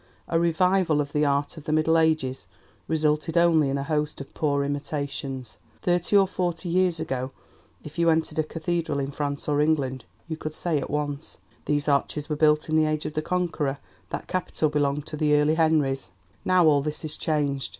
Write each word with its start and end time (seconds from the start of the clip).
A 0.27 0.39
'revival' 0.39 0.99
of 0.99 1.11
the 1.13 1.25
art 1.25 1.57
of 1.57 1.65
the 1.65 1.71
Middle 1.71 1.95
Ages 1.95 2.47
resulted 2.87 3.37
only 3.37 3.69
in 3.69 3.77
a 3.77 3.83
host 3.83 4.19
of 4.19 4.33
poor 4.33 4.63
imitations. 4.63 5.57
"Thirty 5.83 6.17
or 6.17 6.27
forty 6.27 6.69
years 6.69 6.99
ago, 6.99 7.31
if 7.83 7.99
you 7.99 8.09
entered 8.09 8.39
a 8.39 8.43
cathedral 8.43 8.97
in 8.97 9.11
France 9.11 9.47
or 9.47 9.61
England, 9.61 10.05
you 10.27 10.37
could 10.37 10.55
say 10.55 10.79
at 10.79 10.89
once, 10.89 11.37
'These 11.65 11.87
arches 11.87 12.29
were 12.29 12.35
built 12.35 12.67
in 12.67 12.75
the 12.75 12.87
age 12.87 13.05
of 13.05 13.13
the 13.13 13.21
Conqueror 13.21 13.77
that 14.09 14.27
capital 14.27 14.69
belonged 14.69 15.05
to 15.05 15.17
the 15.17 15.35
earlier 15.35 15.57
Henrys.'... 15.57 16.09
Now 16.43 16.65
all 16.65 16.81
this 16.81 17.05
is 17.05 17.15
changed. 17.15 17.69